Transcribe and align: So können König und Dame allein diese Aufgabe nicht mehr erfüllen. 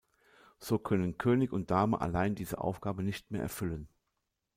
So 0.57 0.79
können 0.79 1.19
König 1.19 1.53
und 1.53 1.69
Dame 1.69 2.01
allein 2.01 2.33
diese 2.33 2.57
Aufgabe 2.57 3.03
nicht 3.03 3.29
mehr 3.29 3.43
erfüllen. 3.43 3.87